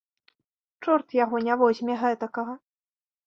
[0.83, 2.53] Чорт яго не возьме гэтакага.